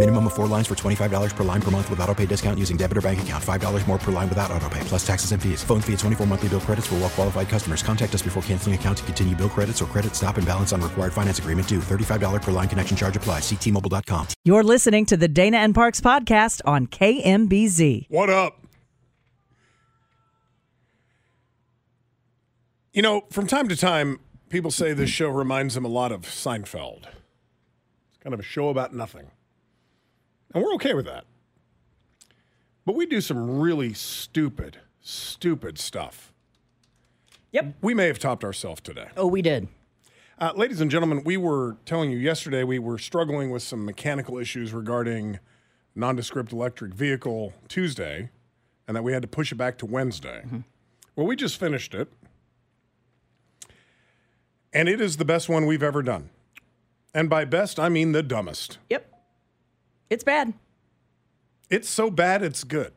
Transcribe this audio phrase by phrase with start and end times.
[0.00, 2.78] Minimum of four lines for $25 per line per month with auto pay discount using
[2.78, 3.44] debit or bank account.
[3.44, 5.62] $5 more per line without auto pay, plus taxes and fees.
[5.62, 7.82] Phone fee at 24 monthly bill credits for well qualified customers.
[7.82, 10.80] Contact us before canceling account to continue bill credits or credit stop and balance on
[10.80, 11.80] required finance agreement due.
[11.80, 13.42] $35 per line connection charge applies.
[13.42, 14.28] Ctmobile.com.
[14.42, 18.06] You're listening to the Dana and Parks podcast on KMBZ.
[18.08, 18.58] What up?
[22.94, 26.22] You know, from time to time, people say this show reminds them a lot of
[26.22, 27.04] Seinfeld.
[28.08, 29.30] It's kind of a show about nothing.
[30.52, 31.24] And we're okay with that.
[32.84, 36.32] But we do some really stupid, stupid stuff.
[37.52, 37.74] Yep.
[37.82, 39.08] We may have topped ourselves today.
[39.16, 39.68] Oh, we did.
[40.38, 44.38] Uh, ladies and gentlemen, we were telling you yesterday we were struggling with some mechanical
[44.38, 45.38] issues regarding
[45.94, 48.30] nondescript electric vehicle Tuesday,
[48.88, 50.42] and that we had to push it back to Wednesday.
[51.14, 52.08] Well, we just finished it,
[54.72, 56.30] and it is the best one we've ever done.
[57.12, 58.78] And by best, I mean the dumbest.
[58.88, 59.09] Yep.
[60.10, 60.52] It's bad.
[61.70, 62.92] It's so bad, it's good.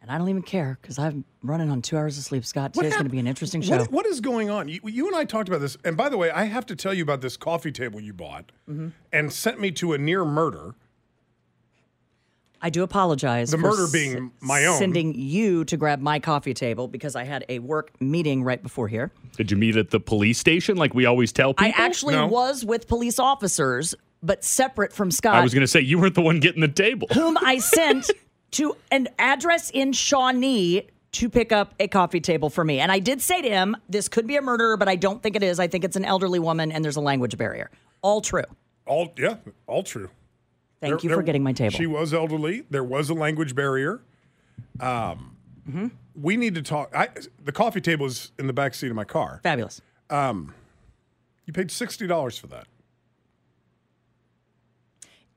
[0.00, 2.72] And I don't even care because I'm running on two hours of sleep, Scott.
[2.72, 3.76] Today's going to be an interesting show.
[3.76, 4.66] What, what is going on?
[4.68, 5.76] You, you and I talked about this.
[5.84, 8.50] And by the way, I have to tell you about this coffee table you bought
[8.70, 8.88] Mm-hmm.
[9.12, 10.74] and sent me to a near murder.
[12.62, 13.50] I do apologize.
[13.50, 14.78] The murder s- being my own.
[14.78, 18.88] Sending you to grab my coffee table because I had a work meeting right before
[18.88, 19.12] here.
[19.36, 21.66] Did you meet at the police station like we always tell people?
[21.66, 22.26] I actually No?
[22.26, 25.34] was with police officers, but separate from Scott.
[25.36, 27.08] I was going to say you weren't the one getting the table.
[27.12, 28.10] whom I sent
[28.52, 32.80] to an address in Shawnee to pick up a coffee table for me.
[32.80, 35.36] And I did say to him, this could be a murderer, but I don't think
[35.36, 35.58] it is.
[35.60, 37.70] I think it's an elderly woman and there's a language barrier.
[38.02, 38.44] All true.
[38.86, 39.36] All yeah,
[39.66, 40.10] all true.
[40.80, 41.72] Thank There- you for there- getting my table.
[41.76, 42.64] She was elderly.
[42.70, 44.00] There was a language barrier.
[44.80, 45.34] Um,
[45.68, 45.88] Mm-hmm.
[46.20, 46.96] We need to talk.
[46.96, 47.08] I,
[47.44, 49.40] the coffee table is in the back seat of my car.
[49.42, 49.82] Fabulous.
[50.08, 50.54] Um,
[51.44, 52.66] you paid sixty dollars for that.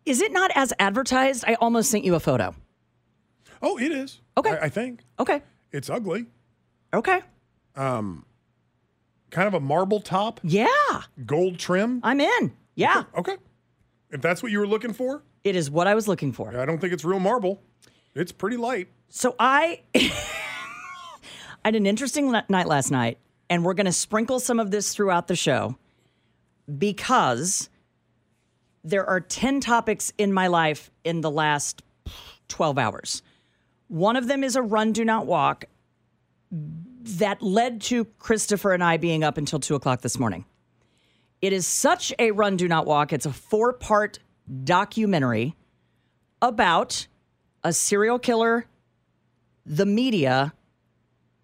[0.05, 1.43] Is it not as advertised?
[1.47, 2.55] I almost sent you a photo.
[3.61, 4.19] Oh, it is.
[4.37, 4.51] Okay.
[4.51, 5.41] I, I think Okay.
[5.71, 6.25] it's ugly.
[6.93, 7.21] Okay.
[7.75, 8.25] Um,
[9.29, 10.67] kind of a marble top, Yeah.
[11.25, 11.99] gold trim.
[12.03, 12.53] I'm in.
[12.75, 13.03] Yeah.
[13.17, 13.37] Okay.
[14.09, 16.55] If that's what you were looking for, It is what I was looking for.
[16.57, 17.61] I don't think it's real marble.
[18.13, 18.89] It's pretty light.
[19.09, 20.09] So I I
[21.65, 23.17] had an interesting night last night,
[23.49, 25.77] and we're going to sprinkle some of this throughout the show
[26.77, 27.69] because
[28.83, 31.83] there are 10 topics in my life in the last
[32.47, 33.21] 12 hours.
[33.87, 35.65] One of them is a run, do not walk
[36.51, 40.45] that led to Christopher and I being up until two o'clock this morning.
[41.41, 43.11] It is such a run, do not walk.
[43.13, 44.19] It's a four part
[44.63, 45.55] documentary
[46.41, 47.07] about
[47.63, 48.65] a serial killer,
[49.65, 50.53] the media,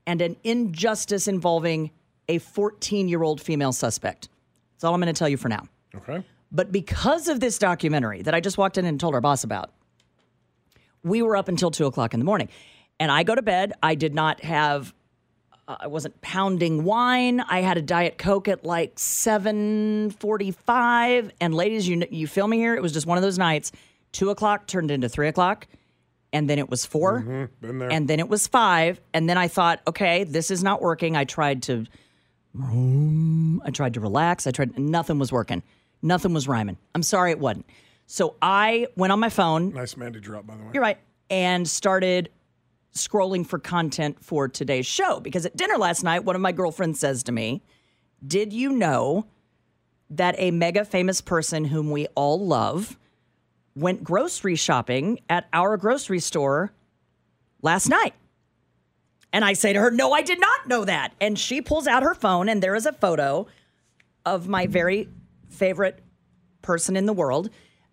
[0.05, 1.91] and an injustice involving
[2.29, 4.29] a 14 year old female suspect.
[4.73, 5.67] That's all I'm going to tell you for now.
[5.95, 6.23] Okay.
[6.51, 9.71] But because of this documentary that I just walked in and told our boss about,
[11.03, 12.49] we were up until two o'clock in the morning.
[12.99, 13.73] And I go to bed.
[13.83, 14.93] I did not have,
[15.67, 17.41] uh, I wasn't pounding wine.
[17.41, 21.31] I had a Diet Coke at like 7.45.
[21.39, 22.75] And ladies, you, you feel me here?
[22.75, 23.71] It was just one of those nights.
[24.11, 25.67] Two o'clock turned into three o'clock.
[26.33, 27.91] And then it was 4 Mhm, been there.
[27.91, 28.99] And then it was five.
[29.13, 31.15] And then I thought, okay, this is not working.
[31.15, 31.85] I tried to,
[32.61, 34.45] I tried to relax.
[34.45, 35.63] I tried, nothing was working.
[36.01, 36.77] Nothing was rhyming.
[36.95, 37.65] I'm sorry it wasn't.
[38.05, 39.73] So I went on my phone.
[39.73, 40.69] Nice Mandy drop, by the way.
[40.73, 40.97] You're right.
[41.29, 42.29] And started
[42.93, 46.99] scrolling for content for today's show because at dinner last night, one of my girlfriends
[46.99, 47.61] says to me,
[48.25, 49.25] Did you know
[50.09, 52.97] that a mega famous person whom we all love
[53.75, 56.71] went grocery shopping at our grocery store
[57.61, 58.13] last night?
[59.33, 61.13] And I say to her, No, I did not know that.
[61.19, 63.47] And she pulls out her phone, and there is a photo
[64.25, 65.09] of my very
[65.49, 65.99] favorite
[66.61, 67.49] person in the world,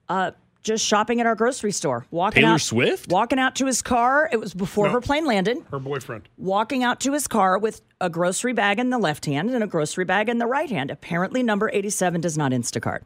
[0.09, 3.11] uh, just shopping at our grocery store, walking Taylor out, Swift?
[3.11, 4.29] walking out to his car.
[4.33, 4.93] It was before No.
[4.95, 5.59] her plane landed.
[5.71, 6.29] Her boyfriend.
[6.39, 9.67] Walking out to his car with a grocery bag in the left hand and a
[9.67, 10.91] grocery bag in the right hand.
[10.91, 13.01] Apparently, number 87 does not Instacart.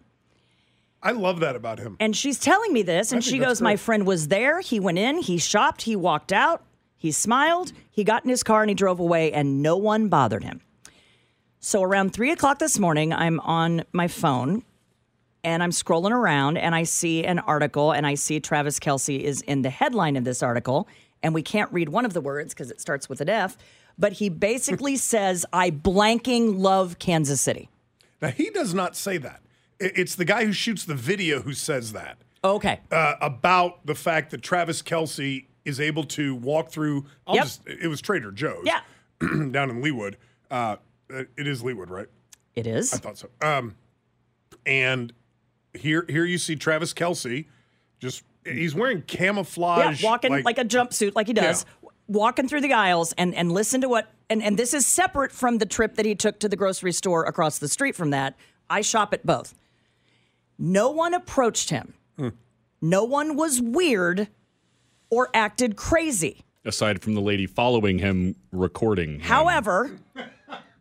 [1.02, 1.96] I love that about him.
[2.00, 4.60] And she's telling me this, and she that's goes, My friend was there.
[4.60, 6.64] He went in, he shopped, he walked out,
[6.96, 10.42] he smiled, he got in his car, and he drove away, and no one bothered
[10.44, 10.60] him.
[11.60, 14.62] So around three o'clock this morning, I'm on my phone
[15.42, 19.40] and I'm scrolling around and I see an article and I see Travis Kelce is
[19.42, 20.88] in the headline of this article.
[21.22, 23.58] And we can't read one of the words because it starts with an F.
[23.98, 27.68] But he basically says, I blanking love Kansas City.
[28.22, 29.42] Now he does not say that.
[29.80, 32.80] It's the guy who shoots the video who says that Okay.
[32.90, 37.04] uh, about the fact that Travis Kelce is able to walk through.
[37.26, 37.44] I'll Yep.
[37.44, 37.66] just.
[37.68, 38.64] It was Trader Joe's.
[38.64, 38.80] Yeah.
[39.20, 40.14] down in Leawood.
[40.50, 40.76] Uh,
[41.10, 42.06] it is Leawood, right?
[42.54, 42.92] It is.
[42.92, 43.28] I thought so.
[43.40, 43.74] Um,
[44.66, 45.12] and
[45.74, 47.46] here, here you see Travis Kelce.
[48.00, 50.02] Just he's wearing Yeah, camouflage.
[50.02, 51.64] walking like, a jumpsuit, like he does,
[52.06, 54.10] walking through the aisles, and and listen to what.
[54.30, 57.24] And and this is separate from the trip that he took to the grocery store
[57.24, 58.36] across the street from that.
[58.68, 59.54] I shop at both.
[60.58, 61.94] No one approached him.
[62.80, 64.28] No one was weird
[65.10, 66.44] or acted crazy.
[66.64, 69.14] Aside from the lady following him recording.
[69.14, 69.20] him.
[69.20, 69.98] However,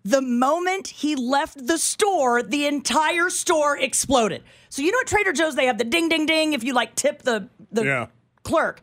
[0.09, 4.43] the moment he left the store, the entire store exploded.
[4.69, 6.95] So you know at Trader Joe's they have the ding ding ding if you like
[6.95, 8.05] tip the the Yeah.
[8.43, 8.81] clerk.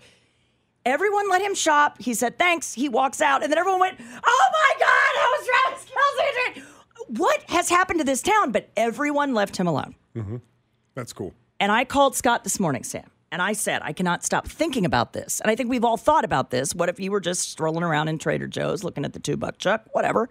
[0.85, 1.97] Everyone let him shop.
[2.01, 2.75] He said thanks.
[2.75, 7.43] He walks out, and then everyone went, "Oh my God, how was Travis Kelce?" What
[7.51, 8.53] has happened to this town?
[8.53, 9.95] But everyone left him alone.
[10.17, 10.37] Mm-hmm.
[10.95, 11.33] That's cool.
[11.61, 15.13] And I called Scott this morning, Sam, and I said, I cannot stop thinking about
[15.13, 15.41] this.
[15.41, 16.75] And I think we've all thought about this.
[16.75, 19.59] What if you were just strolling around in Trader Joe's looking at the two buck
[19.59, 20.29] chuck, whatever,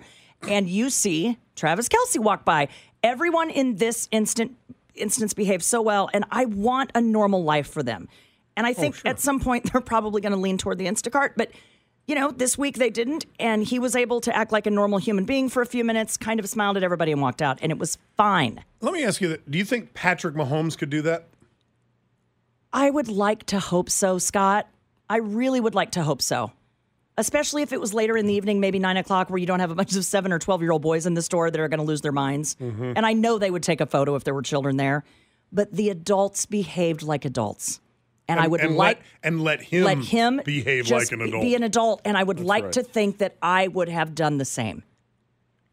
[0.47, 2.67] and you see Travis Kelce walk by?
[3.03, 4.55] Everyone in this instant
[4.95, 8.07] instance behaved so well, and I want a normal life for them.
[8.55, 11.31] And I oh, think at some point they're probably going to lean toward the Instacart,
[11.35, 11.51] but
[12.05, 14.99] you know, this week they didn't, and he was able to act like a normal
[14.99, 17.71] human being for a few minutes, kind of smiled at everybody and walked out, and
[17.71, 18.63] it was fine.
[18.81, 19.49] Let me ask you that.
[19.49, 21.27] Do you think Patrick Mahomes could do that?
[22.73, 24.67] I would like to hope so, Scott.
[25.09, 26.51] I really would like to hope so.
[27.17, 29.69] Especially if it was later in the evening, maybe nine o'clock, where you don't have
[29.69, 31.79] a bunch of seven or 12 year old boys in the store that are going
[31.79, 32.55] to lose their minds.
[32.55, 32.93] Mm-hmm.
[32.95, 35.03] And I know they would take a photo if there were children there,
[35.51, 37.79] but the adults behaved like adults.
[38.27, 41.43] And, I would and like let, and let him let him behave like an adult.
[41.43, 42.73] Be an adult, and I would like right.
[42.73, 44.83] to think that I would have done the same.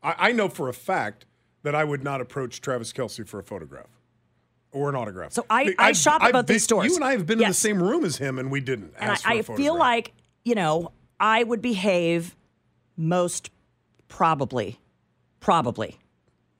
[0.03, 1.27] I, I know for a fact
[1.63, 3.87] that I would not approach Travis Kelce for a photograph
[4.73, 5.33] or an autograph.
[5.33, 6.87] So I- I've- I shop I've both these been- stores.
[6.89, 8.95] You and I have been in the same room as him, and we didn't.
[8.99, 10.13] And I, ask for a I feel like,
[10.45, 10.91] you know,
[11.21, 12.35] I would behave
[12.97, 13.51] most
[14.09, 14.81] probably,
[15.39, 15.99] probably.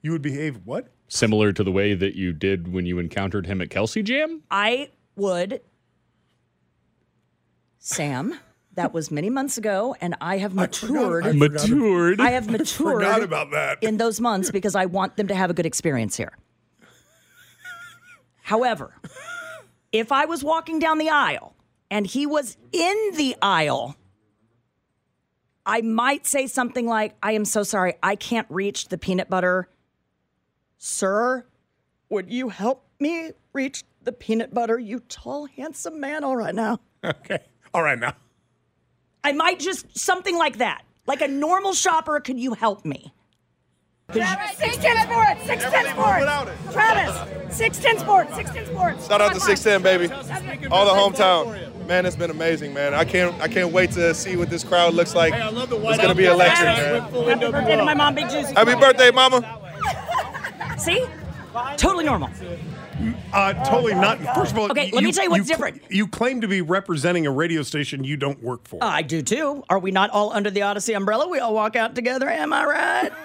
[0.01, 0.87] you would behave what?
[1.07, 4.43] Similar to the way that you did when you encountered him at Kelce Jam?
[4.49, 5.61] I would,
[7.79, 8.39] Sam.
[8.75, 11.25] That was many months ago, and I have matured.
[11.25, 12.19] I I, forgot- Matured.
[12.21, 13.83] have matured Forgot about that.
[13.83, 16.31] in those months because I want them to have a good experience here.
[18.43, 18.95] However,
[19.91, 21.53] if I was walking down the aisle
[21.89, 23.97] and he was in the aisle,
[25.71, 29.69] I might say something like, I am so sorry, I can't reach the peanut butter.
[30.77, 31.45] Sir,
[32.09, 36.25] would you help me reach the peanut butter, you tall, handsome man?
[36.25, 36.81] All right now.
[37.05, 37.39] okay.
[37.73, 38.17] All right now.
[39.23, 40.83] I might just something like that.
[41.07, 43.13] Like a normal shopper, could you help me?
[44.13, 46.73] Travis, 610 Sports, 610 Sports.
[46.73, 49.07] Travis, 610 Sports, 610 Sports.
[49.07, 50.67] Shout out to 610, baby.
[50.71, 51.87] All the hometown.
[51.87, 52.93] Man, it's been amazing, man.
[52.93, 55.33] I can't I can't wait to see what this crowd looks like.
[55.35, 57.01] It's gonna be electric, man.
[57.01, 58.53] Happy birthday to my mom, Big Juicy.
[58.53, 59.59] Happy birthday, mama.
[60.77, 61.05] See?
[61.77, 62.29] Totally normal.
[63.33, 64.19] Uh, totally not.
[64.35, 65.81] First of all, Okay, let me tell you what's different.
[65.89, 68.79] You claim to be representing a radio station you don't work for.
[68.81, 69.63] I do too.
[69.69, 71.27] Are we not all under the Audacy umbrella?
[71.27, 73.11] We all walk out together, am I right?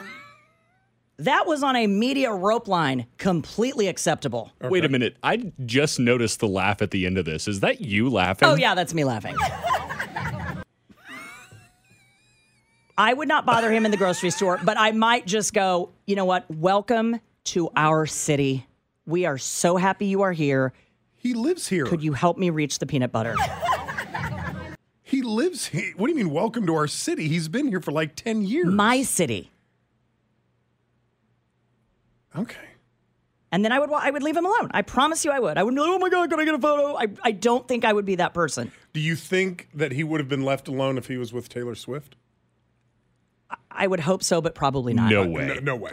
[1.19, 3.07] that was on a media rope line.
[3.19, 4.53] Completely acceptable.
[4.61, 5.17] Wait a minute.
[5.23, 7.49] I just noticed the laugh at the end of this.
[7.49, 8.49] Is that you laughing?
[8.49, 9.35] Oh, yeah, that's me laughing.
[12.99, 16.17] I would not bother him in the grocery store, but I might just go, you
[16.17, 16.51] know what?
[16.51, 18.67] Welcome to our city.
[19.05, 20.73] We are so happy you are here.
[21.17, 21.85] he lives here.
[21.87, 23.35] Could you help me reach the peanut butter?
[25.03, 25.93] He lives here.
[25.97, 27.29] What do you mean, welcome to our city?
[27.29, 28.67] He's been here for like 10 years.
[28.67, 29.53] My city.
[32.37, 32.57] Okay.
[33.53, 34.71] And then I would I would leave him alone.
[34.73, 35.57] I promise you I would.
[35.57, 36.97] I would be like, oh my God, can I get a photo?
[36.97, 38.73] I, I don't think I would be that person.
[38.93, 41.75] Do you think that he would have been left alone if he was with Taylor
[41.75, 42.17] Swift?
[43.71, 45.11] I would hope so, but probably not.
[45.11, 45.61] No uh, No, way.
[45.63, 45.93] no way.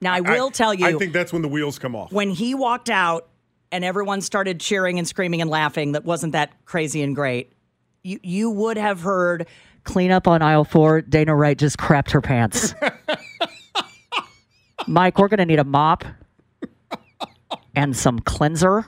[0.00, 2.12] Now I will tell you I think that's when the wheels come off.
[2.12, 3.28] when he walked out
[3.72, 7.52] and everyone started cheering and screaming and laughing that wasn't that crazy and great.
[8.04, 9.48] You you would have heard
[9.84, 11.00] clean up on aisle four.
[11.00, 12.74] Dana Wright just crapped her pants.
[14.88, 16.04] Mike, we're gonna need a mop
[17.76, 18.86] and some cleanser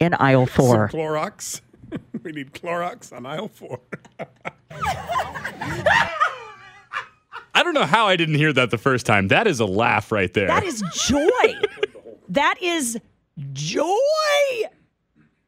[0.00, 0.88] in aisle four.
[0.88, 1.60] Some Clorox.
[2.22, 3.80] we need Clorox on aisle four.
[7.56, 9.28] I don't know how I didn't hear that the first time.
[9.28, 10.48] That is a laugh right there.
[10.48, 11.54] That is joy.
[12.30, 12.98] that is
[13.52, 13.90] joy.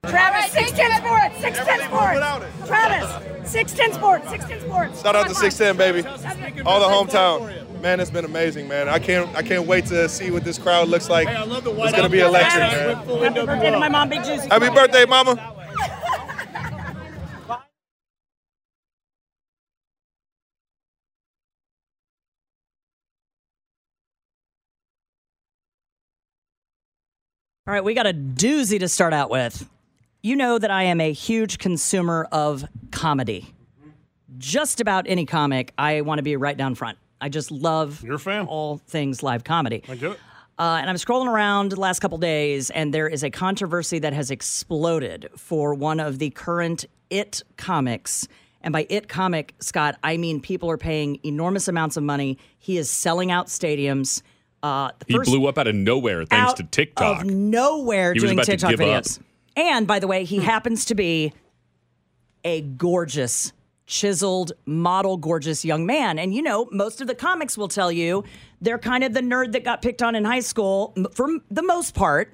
[0.08, 2.68] Travis, 610 Sports, 610 Sports.
[2.68, 5.02] Travis, 610 Sports, 610 Sports.
[5.02, 6.62] Shout out to 610, baby.
[6.64, 7.80] All the hometown.
[7.80, 8.88] Man, it's been amazing, man.
[8.88, 11.28] I can't I can't wait to see what this crowd looks like.
[11.28, 12.96] It's gonna be electric, man.
[12.96, 14.48] Happy birthday to my mom, Big Juicy.
[14.48, 15.52] Happy birthday, mama.
[27.68, 29.68] All right, we got a doozy to start out with.
[30.26, 33.54] You know that I am a huge consumer of comedy.
[34.38, 36.98] Just about any comic, I want to be right down front.
[37.20, 38.46] I just love You're a fan.
[38.48, 39.84] all things live comedy.
[39.88, 40.18] I get it.
[40.58, 44.14] Uh, and I'm scrolling around the last couple days, and there is a controversy that
[44.14, 48.26] has exploded for one of the current It comics.
[48.62, 52.36] And by It comic, Scott, I mean people are paying enormous amounts of money.
[52.58, 54.22] He is selling out stadiums.
[54.60, 57.18] Uh, the he first blew up out of nowhere thanks out to TikTok.
[57.18, 59.20] Out of nowhere He was doing about to TikTok videos.
[59.20, 59.24] up.
[59.56, 60.42] And by the way, he hmm.
[60.42, 61.32] happens to be
[62.44, 63.52] a gorgeous,
[63.86, 66.18] chiseled, model, gorgeous young man.
[66.18, 68.24] And you know, most of the comics will tell you
[68.60, 71.94] they're kind of the nerd that got picked on in high school for the most
[71.94, 72.32] part,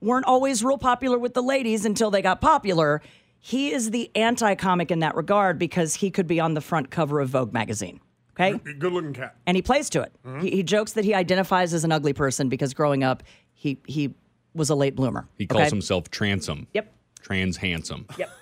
[0.00, 3.02] weren't always real popular with the ladies until they got popular.
[3.40, 6.90] He is the anti comic in that regard because he could be on the front
[6.90, 8.00] cover of Vogue magazine.
[8.38, 8.58] Okay.
[8.58, 9.36] Good looking cat.
[9.46, 10.12] And he plays to it.
[10.24, 10.40] Hmm.
[10.40, 13.22] He, he jokes that he identifies as an ugly person because growing up,
[13.54, 14.14] he, he
[14.56, 15.28] was a late bloomer.
[15.38, 15.70] he calls okay?
[15.70, 16.66] himself Transom.
[16.74, 16.92] Yep.
[17.22, 18.06] Trans handsome.
[18.18, 18.30] Yep.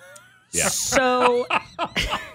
[0.51, 0.67] Yeah.
[0.69, 1.45] So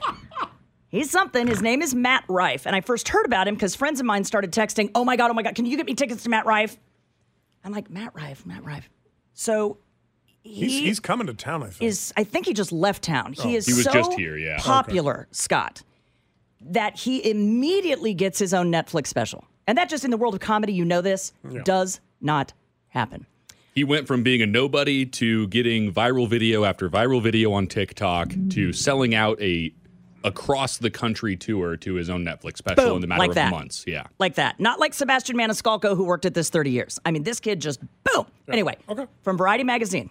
[0.88, 1.46] he's something.
[1.46, 2.66] His name is Matt Rife.
[2.66, 5.30] And I first heard about him because friends of mine started texting, Oh my God,
[5.30, 6.76] oh my God, can you get me tickets to Matt Rife?
[7.64, 8.90] I'm like, Matt Rife, Matt Rife.
[9.32, 9.78] So
[10.42, 11.82] he He's, he's coming to town, I think.
[11.82, 13.32] is, I think he just left town.
[13.32, 13.58] He Oh.
[13.58, 14.54] is He was so just here, yeah.
[14.56, 14.62] Okay.
[14.64, 15.82] popular, Scott,
[16.60, 19.44] that he immediately gets his own Netflix special.
[19.66, 21.62] And that just in the world of comedy, you know this, Yeah.
[21.64, 22.52] does not
[22.88, 23.24] happen.
[23.74, 28.28] He went from being a nobody to getting viral video after viral video on TikTok
[28.28, 28.48] mm-hmm.
[28.50, 29.72] to selling out a
[30.24, 33.34] across the country tour to his own Netflix special Boom, in the matter like of
[33.36, 33.50] that.
[33.50, 33.84] months.
[33.86, 34.06] Yeah.
[34.18, 34.60] like that.
[34.60, 36.98] Not like Sebastian Maniscalco, who worked at this 30 years.
[37.04, 38.26] I mean, this kid just boom.
[38.48, 39.06] Anyway, okay.
[39.22, 40.10] from Variety Magazine,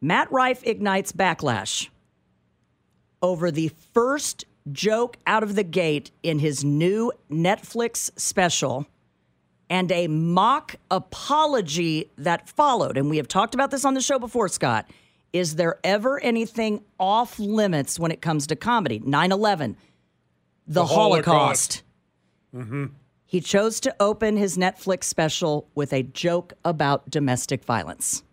[0.00, 1.88] Matt Rife ignites backlash
[3.22, 8.86] over the first joke out of the gate in his new Netflix special
[9.70, 12.98] and a mock apology that followed.
[12.98, 14.90] And we have talked about this on the show before, Scott.
[15.32, 18.98] Is there ever anything off limits when it comes to comedy?
[18.98, 19.76] 9 11,
[20.66, 21.84] the, Holocaust.
[22.54, 22.86] Mm-hmm.
[23.26, 28.24] He chose to open his Netflix special with a joke about domestic violence.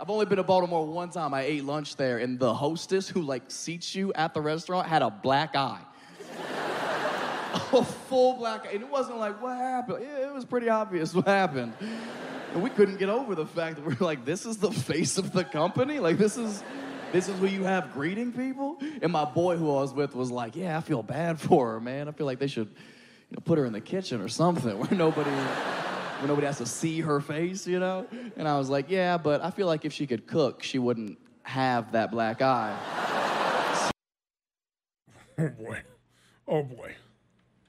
[0.00, 1.34] I've only been to Baltimore one time.
[1.34, 5.02] I ate lunch there, and the hostess who like seats you at the restaurant had
[5.02, 5.82] a black eye.
[7.72, 8.70] a full black eye.
[8.74, 10.02] And it wasn't like, what happened?
[10.02, 11.72] It was pretty obvious what happened.
[12.54, 15.32] And we couldn't get over the fact that we're like, this is the face of
[15.32, 15.98] the company?
[15.98, 16.62] Like, this is.
[17.10, 18.76] This is who you have greeting people?
[19.00, 21.80] And my boy who I was with was like, Yeah, I feel bad for her,
[21.80, 22.06] man.
[22.06, 24.90] I feel like they should you know, put her in the kitchen or something where
[24.90, 28.06] nobody where nobody has to see her face, you know?
[28.36, 31.18] And I was like, yeah, but I feel like if she could cook, she wouldn't
[31.44, 33.90] have that black eye.
[35.38, 35.82] Oh boy.
[36.46, 36.94] Oh boy.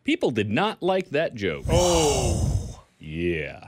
[0.10, 1.66] People did not like that joke.
[1.70, 2.84] Oh.
[2.98, 3.68] Yeah.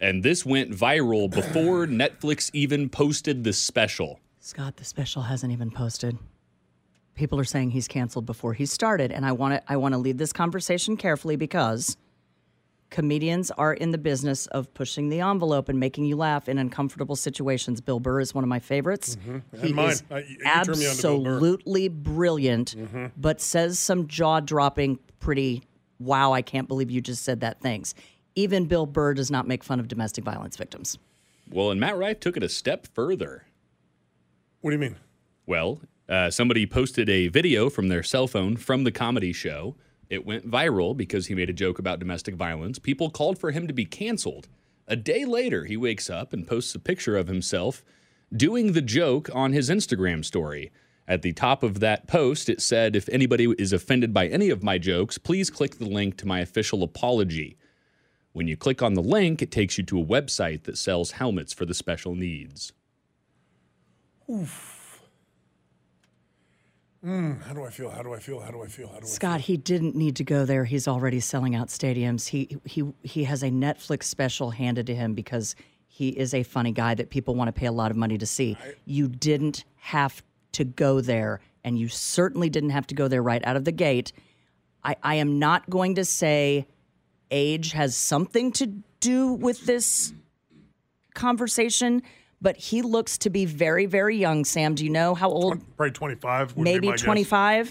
[0.00, 4.18] And this went viral before Netflix even posted the special.
[4.40, 6.18] Scott, the special hasn't even posted.
[7.14, 9.98] People are saying he's canceled before he started, and I want to I want to
[9.98, 11.96] lead this conversation carefully because
[12.90, 17.16] comedians are in the business of pushing the envelope and making you laugh in uncomfortable
[17.16, 17.80] situations.
[17.80, 19.16] Bill Burr is one of my favorites.
[19.16, 19.42] Mhm.
[19.52, 19.90] And He mine.
[19.90, 20.24] is you- you
[20.64, 21.34] turned me on to Bill Burr.
[21.34, 23.10] absolutely brilliant, Mhm.
[23.16, 25.62] but says some jaw dropping, pretty
[25.98, 27.94] wow, I can't believe you just said that things.
[28.36, 30.98] Even Bill Burr does not make fun of domestic violence victims.
[31.50, 33.44] Well, and Matt Rife took it a step further.
[34.60, 34.96] What do you mean?
[35.46, 39.76] Well, uh, somebody posted a video from their cell phone from the comedy show.
[40.10, 42.78] It went viral because he made a joke about domestic violence.
[42.78, 44.48] People called for him to be canceled.
[44.86, 47.82] A day later, he wakes up and posts a picture of himself
[48.34, 50.70] doing the joke on his Instagram story.
[51.06, 54.62] At the top of that post, it said, If anybody is offended by any of
[54.62, 57.56] my jokes, please click the link to my official apology.
[58.32, 61.52] When you click on the link, it takes you to a website that sells helmets
[61.52, 62.72] for the special needs.
[64.28, 64.83] Oof.
[67.04, 67.90] Mm, how do I feel?
[67.90, 68.40] How do I feel?
[68.40, 68.88] How do I feel?
[68.88, 70.64] How do I Scott, he didn't need to go there.
[70.64, 72.28] He's already selling out stadiums.
[72.28, 75.54] He he he has a Netflix special handed to him because
[75.86, 78.26] he is a funny guy that people want to pay a lot of money to
[78.26, 78.56] see.
[78.86, 83.44] you didn't have to go there, and you certainly didn't have to go there right
[83.46, 84.12] out of the gate.
[84.82, 86.66] I, I am not going to say
[87.30, 88.66] age has something to
[89.00, 90.14] do with this
[91.14, 92.02] conversation,
[92.44, 94.44] but he looks to be very, very young.
[94.44, 95.62] Sam, do you know how old?
[95.78, 96.54] Probably 25.
[96.54, 97.00] would be Maybe my guess.
[97.02, 97.68] 25.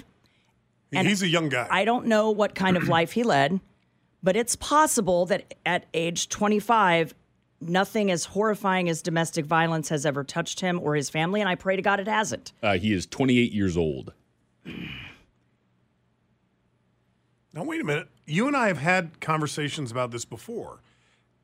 [0.92, 1.68] He- And He's a young guy.
[1.70, 3.62] I don't know what kind of life he led,
[4.24, 7.14] but it's possible that at age 25,
[7.62, 11.54] nothing as horrifying as domestic violence has ever touched him or his family, and I
[11.54, 12.52] pray to God it hasn't.
[12.64, 14.14] Uh, he is 28 years old.
[17.54, 18.08] Now, wait a minute.
[18.26, 20.80] You and I have had conversations about this before,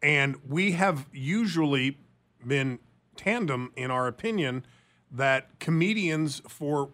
[0.01, 1.99] and we have usually
[2.47, 2.79] been
[3.19, 4.65] tandem in our opinion
[5.11, 6.89] that comedians, for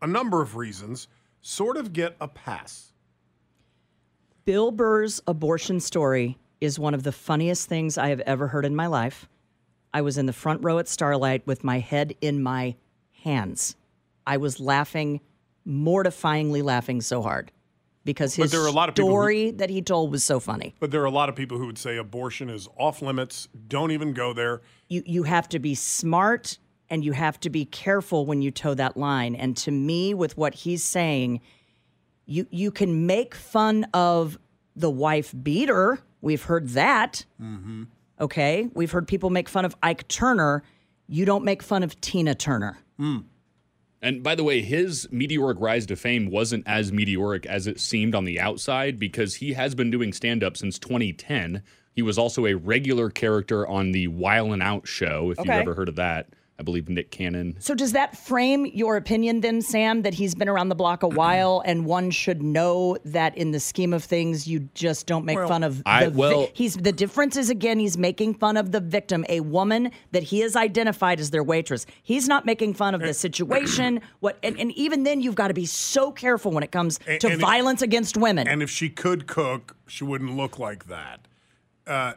[0.00, 1.06] a number of reasons,
[1.40, 2.92] sort of get a pass.
[4.44, 8.74] Bill Burr's abortion story is one of the funniest things I have ever heard in
[8.74, 9.28] my life.
[9.94, 12.74] I was in the front row at Starlight with my head in my
[13.22, 13.76] hands.
[14.26, 15.20] I was laughing,
[15.64, 17.52] mortifyingly laughing so hard
[18.04, 20.40] because his there are a lot of people who- story that he told was so
[20.40, 20.74] funny.
[20.80, 23.90] But there are a lot of people who would say abortion is off limits, don't
[23.90, 24.60] even go there.
[24.88, 26.58] you you have to be smart
[26.90, 29.34] and you have to be careful when you toe that line.
[29.34, 31.40] And to me, with what he's saying,
[32.26, 34.38] you you can make fun of
[34.76, 35.98] the wife beater.
[36.20, 37.24] We've heard that.
[37.40, 37.84] Mm-hmm.
[38.20, 40.62] Okay, we've heard people make fun of Ike Turner.
[41.08, 42.78] You don't make fun of Tina Turner.
[44.02, 48.16] And by the way, his meteoric rise to fame wasn't as meteoric as it seemed
[48.16, 51.62] on the outside because he has been doing stand up since 2010.
[51.94, 55.88] He was also a regular character on the Wildin' Out show, if you've ever heard
[55.88, 56.30] of that.
[56.62, 57.56] I believe Nick Cannon.
[57.58, 61.08] So does that frame your opinion then, Sam, that he's been around the block a
[61.08, 65.38] while and one should know that in the scheme of things you just don't make
[65.38, 68.70] Well, fun of I- the vi- he's the difference is again he's making fun of
[68.70, 71.84] the victim, a woman that he has identified as their waitress.
[72.04, 74.00] He's not making fun of the situation.
[74.20, 77.20] What and, and even then you've got to be so careful when it comes And-
[77.22, 78.46] to and it- violence against women.
[78.46, 81.26] And if she could cook, she wouldn't look like that.
[81.88, 82.12] Uh,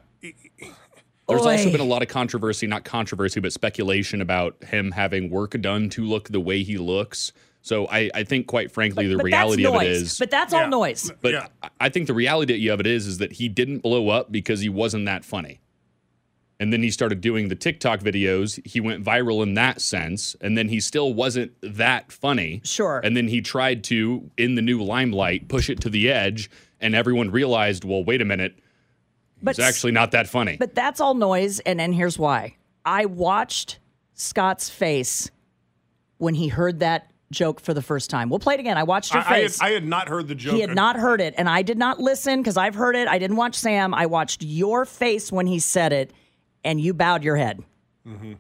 [1.28, 5.60] There's also been a lot of controversy, not controversy, but speculation about him having work
[5.60, 7.32] done to look the way he looks.
[7.62, 10.20] So I, I think, quite frankly, the but reality that's of it noise.
[10.20, 11.12] But that's all noise.
[11.22, 14.32] But I- I think the reality of it is, is that he didn't blow up
[14.32, 15.62] because he wasn't that funny.
[16.60, 18.66] And then he started doing the TikTok videos.
[18.66, 20.36] He went viral in that sense.
[20.42, 22.62] And then he still wasn't that funny.
[22.64, 23.02] Sure.
[23.04, 26.50] And then he tried to, in the new limelight, push it to the edge.
[26.80, 28.58] And everyone realized, well, wait a minute.
[29.46, 30.58] But He's actually not that funny.
[30.58, 32.56] But that's all noise, and and here's why.
[32.84, 33.80] I watched
[34.16, 35.30] Scott's face
[36.18, 38.30] when he heard that joke for the first time.
[38.30, 38.76] We'll play it again.
[38.76, 39.62] I watched your I, I, had, face.
[39.62, 40.56] I had not heard the joke.
[40.56, 43.08] he had not heard it, and I did not listen because I've heard it.
[43.08, 43.94] I didn't watch Sam.
[43.94, 46.12] I watched your face when he said it,
[46.64, 47.64] and you bowed your head.
[48.08, 48.34] Mm-hmm.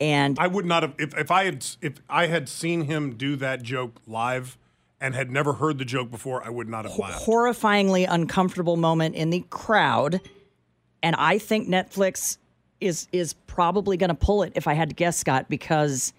[0.00, 3.36] And I would not have if, if I had if I had seen him do
[3.36, 4.56] that joke live
[5.00, 7.24] and had never heard the joke before, I would not have laughed.
[7.24, 10.20] horrifyingly uncomfortable moment in the crowd,
[11.02, 12.38] and I think Netflix
[12.80, 16.12] is is probably going to pull it if I had to guess, Scott, because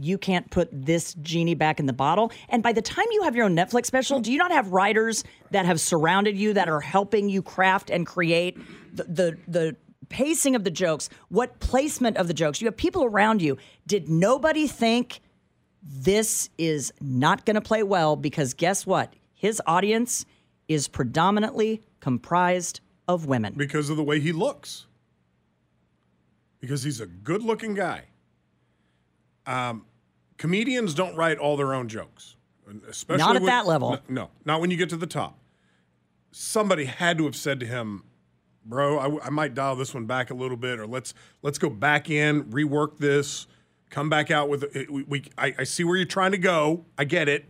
[0.00, 2.30] you can't put this genie back in the bottle.
[2.48, 5.24] And by the time you have your own Netflix special, do you not have writers
[5.50, 8.56] that have surrounded you that are helping you craft and create
[8.94, 9.76] the the, the
[10.08, 12.60] pacing of the jokes, what placement of the jokes?
[12.60, 13.58] You have people around you.
[13.86, 15.20] Did nobody think
[15.82, 19.14] this is not going to play well because guess what?
[19.34, 20.24] His audience
[20.68, 23.54] is predominantly comprised of women.
[23.56, 24.86] Because of the way he looks.
[26.60, 28.04] Because he's a good looking guy.
[29.46, 29.86] Um,
[30.36, 32.36] comedians don't write all their own jokes.
[32.88, 33.92] Especially Not at when- that level.
[33.92, 35.38] No, no, not when you get to the top.
[36.32, 38.04] Somebody had to have said to him,
[38.66, 41.56] bro, I, w- I might dial this one back a little bit, or let's let's
[41.56, 43.46] go back in, rework this,
[43.90, 44.64] come back out with.
[44.88, 46.84] We, we I, I see where you're trying to go.
[46.96, 47.46] I get it.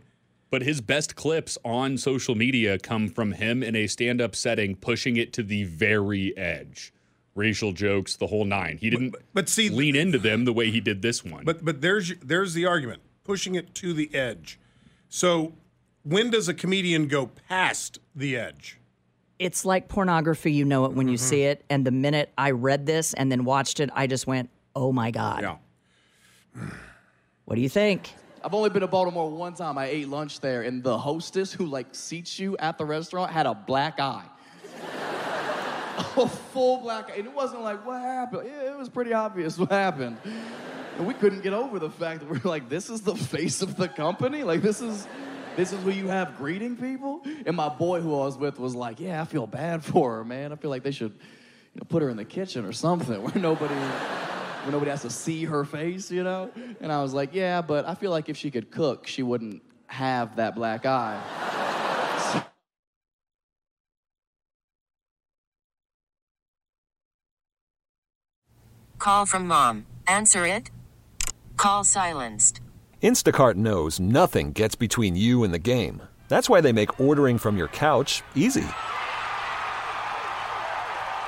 [0.51, 4.75] But his best clips on social media come from him in a stand up setting,
[4.75, 6.91] pushing it to the very edge.
[7.35, 8.77] Racial jokes, the whole nine.
[8.79, 11.45] He didn't but, see, lean into them the way he did this one.
[11.45, 14.59] But but there's there's the argument, pushing it to the edge.
[15.07, 15.53] So
[16.03, 18.79] when does a comedian go past the edge?
[19.37, 21.25] It's like pornography, you know it when you Mm-hmm.
[21.29, 21.63] see it.
[21.69, 25.11] And the minute I read this and then watched it, I just went, oh my
[25.11, 25.41] God.
[25.43, 25.57] Yeah.
[27.45, 28.13] What do you think?
[28.43, 29.77] I've only been to Baltimore one time.
[29.77, 33.45] I ate lunch there, and the hostess who like seats you at the restaurant had
[33.45, 34.25] a black eye.
[36.17, 37.15] a full black eye.
[37.17, 38.43] And it wasn't like, what happened?
[38.45, 40.17] Yeah, it was pretty obvious what happened.
[40.97, 43.75] And we couldn't get over the fact that we're like, this is the face of
[43.75, 44.43] the company?
[44.43, 45.07] Like, this is.
[45.55, 47.21] This is who you have greeting people?
[47.45, 50.23] And my boy who I was with was like, Yeah, I feel bad for her,
[50.23, 50.53] man.
[50.53, 53.35] I feel like they should you know, put her in the kitchen or something where
[53.35, 53.75] nobody
[54.69, 56.51] where nobody has to see her face, you know?
[56.79, 59.63] And I was like, yeah, but I feel like if she could cook, she wouldn't
[59.87, 61.19] have that black eye.
[68.99, 69.87] Call from mom.
[70.07, 70.69] Answer it.
[71.57, 72.59] Call silenced.
[73.01, 76.03] Instacart knows nothing gets between you and the game.
[76.27, 78.67] That's why they make ordering from your couch easy.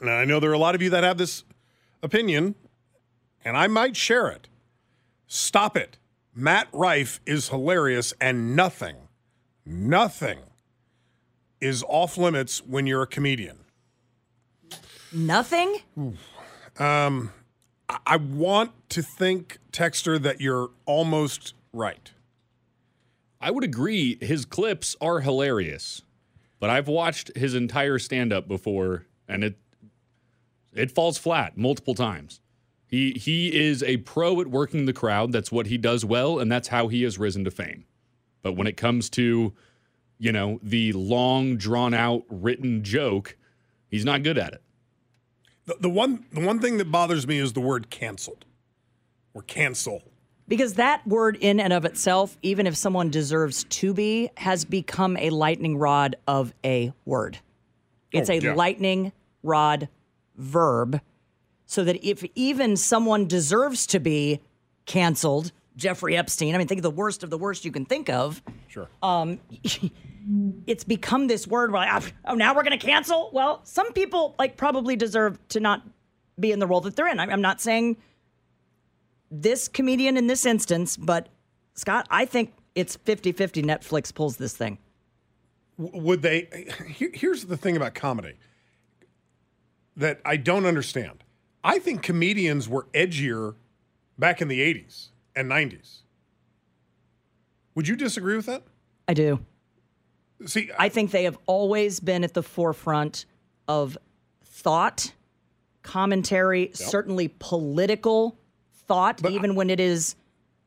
[0.00, 1.44] now I know there are a lot of you that have this
[2.02, 2.54] opinion,
[3.44, 4.48] and I might share it.
[5.26, 5.98] Stop it.
[6.34, 8.96] Matt Rife is hilarious, and nothing,
[9.64, 10.38] nothing
[11.60, 13.58] is off limits when you're a comedian.
[15.12, 15.78] Nothing?
[16.78, 17.32] Um,
[17.88, 22.10] I- I want to think, Texter, that you're almost right.
[23.40, 24.18] I would agree.
[24.20, 26.02] His clips are hilarious,
[26.58, 29.56] but I've watched his entire stand up before, and it
[30.74, 32.40] it falls flat multiple times.
[32.86, 35.32] He he is a pro at working the crowd.
[35.32, 37.86] That's what he does well, and that's how he has risen to fame.
[38.42, 39.52] But when it comes to,
[40.18, 43.36] you know, the long, drawn out, written joke,
[43.88, 44.62] he's not good at it.
[45.66, 48.44] The, the one the one thing that bothers me is the word canceled
[49.32, 50.02] or cancel.
[50.46, 55.16] Because that word, in and of itself, even if someone deserves to be, has become
[55.16, 57.38] a lightning rod of a word.
[58.14, 58.52] Oh, it's Oh, a yeah.
[58.54, 59.88] lightning rod
[60.36, 61.00] verb.
[61.66, 64.40] So that if even someone deserves to be
[64.86, 68.10] canceled, Jeffrey Epstein, I mean, think of the worst of the worst you can think
[68.10, 68.42] of.
[68.68, 68.88] Sure.
[69.02, 69.40] Um,
[70.66, 73.30] it's become this word where, like, oh, now we're going to cancel?
[73.32, 75.82] Well, some people, like, probably deserve to not
[76.38, 77.18] be in the role that they're in.
[77.18, 77.96] I'm not saying
[79.30, 81.28] this comedian in this instance, but
[81.74, 84.78] Scott, I think it's 50 50 Netflix pulls this thing.
[85.76, 88.34] Would they here- here's the thing about comedy
[89.96, 91.22] that i don't understand
[91.62, 93.54] i think comedians were edgier
[94.18, 95.98] back in the 80s and 90s
[97.74, 98.62] would you disagree with that
[99.06, 99.40] I do.
[100.46, 103.26] See, I think they have always been at the forefront
[103.68, 103.98] of
[104.42, 105.12] thought,
[105.82, 108.38] commentary, certainly political
[108.88, 110.16] thought, even when it is.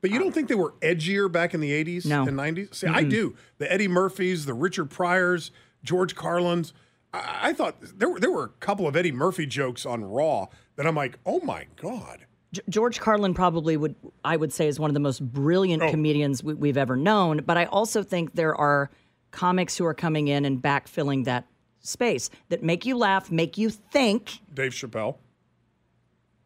[0.02, 2.28] but you don't think they were edgier back in the 80s No.
[2.28, 3.10] and 90s see i Mm-mm.
[3.10, 5.50] do the eddie murphys the richard pryors
[5.84, 6.74] george carlins
[7.14, 10.48] I, I thought there were, there were a couple of eddie murphy jokes on raw
[10.76, 12.26] that i'm like oh my god
[12.70, 13.94] George Carlin probably would,
[14.24, 15.90] I would say, is one of the most brilliant oh.
[15.92, 17.42] comedians we, we've ever known.
[17.46, 18.90] But I also think there are
[19.32, 21.46] comics who are coming in and backfilling that
[21.80, 24.40] space that make you laugh, make you think.
[24.54, 25.18] dave chappelle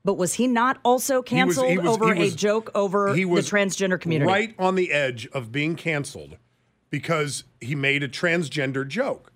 [0.04, 3.14] But was he not also He was- canceled he was- over was- a joke over
[3.14, 4.30] the transgender community?
[4.30, 6.38] Right on the edge of being canceled
[6.90, 9.31] because he made a transgender joke.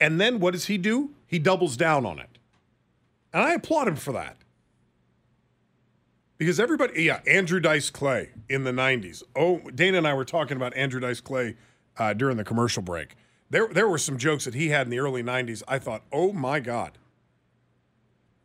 [0.00, 1.10] And then what does he do?
[1.26, 2.38] He doubles down on it.
[3.32, 4.36] And I applaud him for that.
[6.38, 9.24] Because everybody, yeah, Andrew Dice Clay in the 90s.
[9.34, 11.56] Oh, Dana and I were talking about Andrew Dice Clay
[11.96, 13.16] uh, during the commercial break.
[13.50, 15.62] There, there were some jokes that he had in the early 90s.
[15.66, 16.92] I thought, oh my God.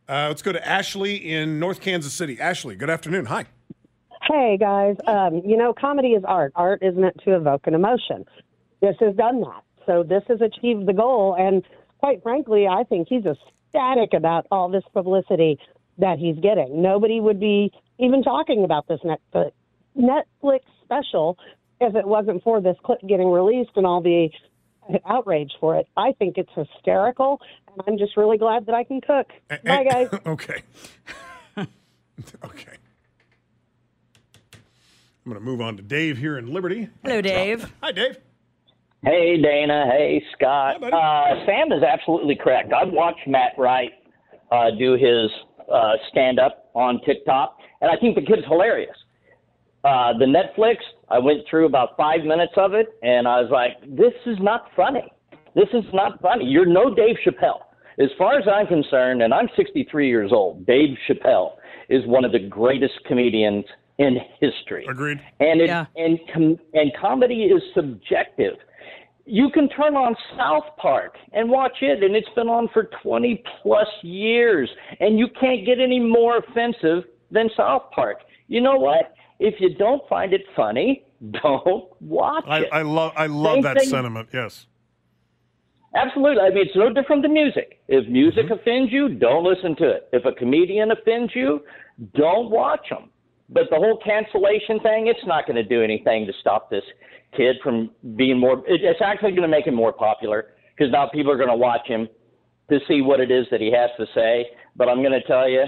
[0.09, 2.39] Uh, let's go to Ashley in North Kansas City.
[2.39, 3.25] Ashley, good afternoon.
[3.25, 3.45] Hi.
[4.29, 6.53] Hey guys, um, you know, comedy is art.
[6.55, 8.25] Art is meant to evoke an emotion.
[8.81, 9.62] This has done that.
[9.85, 11.35] So this has achieved the goal.
[11.37, 11.63] And
[11.99, 15.59] quite frankly, I think he's ecstatic about all this publicity
[15.97, 16.81] that he's getting.
[16.81, 19.51] Nobody would be even talking about this Netflix,
[19.97, 21.37] Netflix special
[21.79, 24.29] if it wasn't for this clip getting released and all the
[25.05, 25.87] outrage for it.
[25.95, 29.27] I think it's hysterical, and I'm just really glad that I can cook.
[29.49, 30.07] Bye, guys.
[30.25, 30.63] okay.
[31.57, 32.77] okay.
[35.25, 36.89] I'm going to move on to Dave here in Liberty.
[37.03, 37.71] Hello, Dave.
[37.81, 38.17] Hi, Dave.
[39.03, 39.85] Hey, Dana.
[39.91, 40.81] Hey, Scott.
[40.81, 42.71] uh, Sam is absolutely correct.
[42.71, 43.91] I've watched Matt Wright
[44.49, 45.29] uh, do his
[45.71, 48.95] uh, stand up on TikTok, and I think the kid's hilarious.
[49.83, 50.77] Uh, the Netflix,
[51.09, 54.67] I went through about five minutes of it, and I was like, this is not
[54.75, 55.11] funny.
[55.53, 56.45] This is not funny.
[56.45, 57.59] You're no Dave Chappelle.
[57.99, 61.55] As far as I'm concerned, and I'm 63 years old, Dave Chappelle
[61.89, 63.65] is one of the greatest comedians
[63.97, 64.85] in history.
[64.89, 65.19] Agreed.
[65.41, 68.53] And it, and com- and comedy is subjective.
[69.25, 73.41] You can turn on South Park and watch it, and it's been on for 20
[73.61, 78.17] plus years, and you can't get any more offensive than South Park.
[78.47, 79.13] You know what?
[79.39, 81.05] If you don't find it funny,
[81.43, 82.69] don't watch I, it.
[82.71, 84.29] I love I love Same that thing- sentiment.
[84.33, 84.67] Yes.
[85.95, 86.41] Absolutely.
[86.41, 87.79] I mean, it's no different than music.
[87.87, 88.53] If music mm-hmm.
[88.53, 90.09] offends you, don't listen to it.
[90.11, 91.61] If a comedian offends you,
[92.15, 93.11] don't watch them.
[93.53, 96.83] But the whole cancellation thing, it's not going to do anything to stop this
[97.37, 98.63] kid from being more.
[98.67, 101.87] It's actually going to make him more popular because now people are going to watch
[101.87, 102.07] him
[102.69, 104.47] to see what it is that he has to say.
[104.75, 105.65] But I'm going to tell you,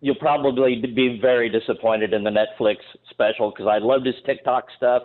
[0.00, 2.76] you'll probably be very disappointed in the Netflix
[3.10, 5.02] special because I loved his TikTok stuff.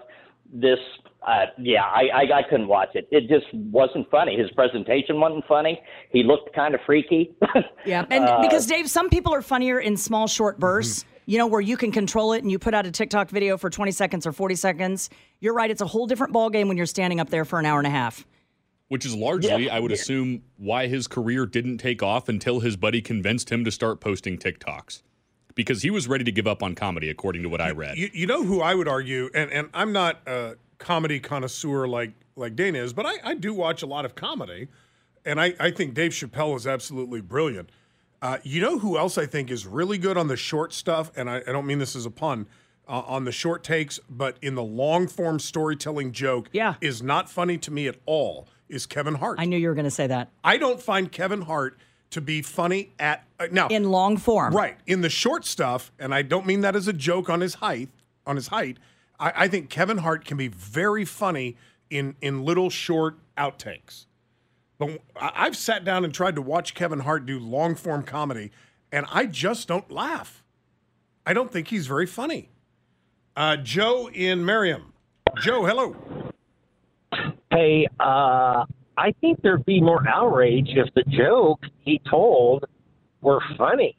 [0.54, 0.80] This,
[1.26, 3.08] uh, yeah, I, I I couldn't watch it.
[3.10, 4.38] It just wasn't funny.
[4.38, 5.80] His presentation wasn't funny.
[6.12, 7.32] He looked kind of freaky.
[7.86, 11.06] Yeah, and Uh, because Dave, some people are funnier in small, short bursts.
[11.26, 13.70] You know, where you can control it and you put out a TikTok video for
[13.70, 15.10] 20 seconds or 40 seconds.
[15.40, 17.80] You're right; it's a whole different ballgame when you're standing up there for an hour
[17.80, 18.26] and a half.
[18.88, 19.76] Which is largely, Yeah.
[19.76, 23.72] I would assume, why his career didn't take off until his buddy convinced him to
[23.72, 25.02] start posting TikToks.
[25.56, 27.98] Because he was ready to give up on comedy, according to what I read.
[27.98, 32.12] You, you know who I would argue, and, and I'm not a comedy connoisseur like
[32.36, 34.68] like Dana is, but I, I do watch a lot of comedy,
[35.26, 37.70] and I, I think Dave Chappelle is absolutely brilliant.
[38.22, 41.30] Uh, you know who else I think is really good on the short stuff, and
[41.30, 42.46] I, I don't mean this as a pun,
[42.88, 46.76] uh, on the short takes, but in the long form storytelling joke, Yeah.
[46.82, 48.48] is not funny to me at all.
[48.70, 49.38] Is Kevin Hart?
[49.40, 50.30] I knew you were going to say that.
[50.44, 51.78] I don't find Kevin Hart
[52.12, 54.54] to be funny at uh, now In long form.
[54.56, 57.56] Right in the short stuff, and I don't mean that as a joke on his
[57.56, 57.90] height.
[58.28, 58.78] On his height,
[59.20, 61.58] I, I think Kevin Hart can be very funny
[61.90, 64.06] in in little short outtakes.
[64.82, 68.50] But I've sat down and tried to watch Kevin Hart do long form comedy,
[68.92, 70.44] and I just don't laugh.
[71.24, 72.50] I don't think he's very funny.
[73.36, 74.94] Uh, Joe in Merriam.
[75.40, 75.96] Joe, hello.
[77.52, 78.66] Hey, uh,
[78.98, 82.66] I think there'd be more outrage if the joke he told
[83.22, 83.96] were funny.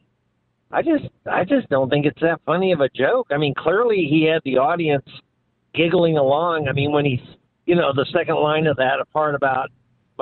[0.72, 3.28] I just, I just don't think it's that funny of a joke.
[3.30, 5.06] I mean, clearly he had the audience
[5.74, 6.66] giggling along.
[6.66, 7.20] I mean, when he's,
[7.66, 9.70] you know, the second line of that, part about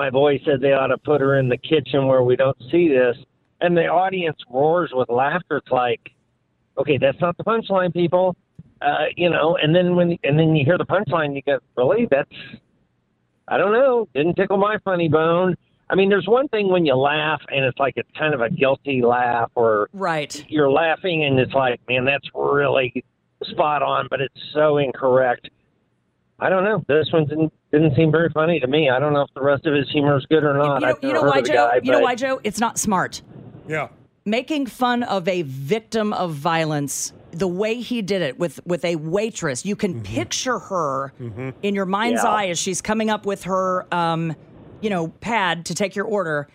[0.00, 2.88] my boy said they ought to put her in the kitchen where we don't see
[2.88, 3.18] this,
[3.60, 5.58] and the audience roars with laughter.
[5.58, 6.00] It's like,
[6.78, 8.34] okay, that's not the punchline, people.
[8.80, 12.08] Uh, you know, and then when and then you hear the punchline, you go, really?
[12.10, 12.32] That's
[13.46, 14.08] I don't know.
[14.14, 15.54] Didn't tickle my funny bone.
[15.90, 18.48] I mean, there's one thing when you laugh and it's like it's kind of a
[18.48, 20.42] guilty laugh, or right.
[20.48, 23.04] you're laughing and it's like, man, that's really
[23.42, 25.50] spot on, but it's so incorrect.
[26.40, 26.82] I don't know.
[26.88, 28.88] This one didn't didn't seem very funny to me.
[28.90, 30.80] I don't know if the rest of his humor is good or not.
[30.80, 31.52] You know, you know why, Joe?
[31.52, 32.40] guy, you know why, Joe?
[32.42, 33.22] It's not smart.
[33.68, 33.88] Yeah.
[34.24, 38.96] Making fun of a victim of violence, the way he did it with with a
[38.96, 41.12] waitress, you can picture her
[41.62, 42.30] in your mind's Yeah.
[42.30, 44.34] eye as she's coming up with her, um,
[44.80, 46.48] you know, pad to take your order.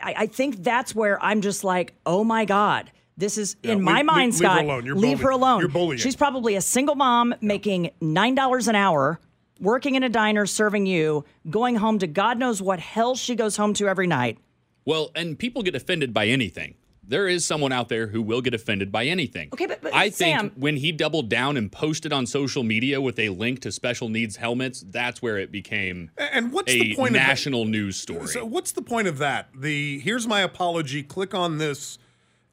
[0.00, 3.82] I, I think that's where I'm just like, oh my god, this is Yeah, in
[3.82, 4.64] my mind, leave- leave her Scott.
[4.64, 4.86] alone.
[4.86, 5.60] You're leave her alone.
[5.60, 5.98] you're bullying.
[5.98, 9.20] She's probably a single mom making nine dollars an hour,
[9.60, 13.56] working in a diner, serving you, going home to God knows what hell she goes
[13.56, 14.38] home to every night.
[14.84, 16.74] Well, and people get offended by anything.
[17.08, 19.50] There is someone out there who will get offended by anything.
[19.52, 23.00] Okay, but, but I Sam, think when he doubled down and posted on social media
[23.00, 26.94] with a link to special needs helmets, that's where it became And what's a the
[26.96, 27.26] point of that?
[27.28, 28.26] national news story.
[28.26, 29.50] So what's the point of that?
[29.56, 31.04] The here's my apology.
[31.04, 31.98] Click on this,